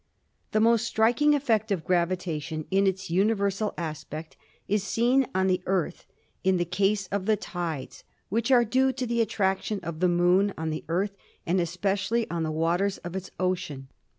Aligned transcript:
The 0.51 0.59
most 0.59 0.87
striking 0.87 1.35
effect 1.35 1.71
of 1.71 1.83
gravitation 1.83 2.65
in 2.71 2.87
its 2.87 3.11
universal 3.11 3.75
aspect 3.77 4.35
is 4.67 4.81
seen 4.83 5.27
on 5.35 5.45
the 5.45 5.61
Earth 5.67 6.07
in 6.43 6.57
the 6.57 6.65
case 6.65 7.05
of 7.09 7.27
the 7.27 7.37
tides, 7.37 8.03
which 8.29 8.49
are 8.49 8.65
due 8.65 8.91
to 8.93 9.05
the 9.05 9.21
attraction 9.21 9.79
of 9.83 9.99
the 9.99 10.09
Moon 10.09 10.55
on 10.57 10.71
the 10.71 10.83
Earth 10.87 11.15
and 11.45 11.59
especially 11.61 12.27
on 12.31 12.41
the 12.41 12.49
waters 12.49 12.97
of 13.03 13.15
its 13.15 13.29
oceans. 13.39 13.89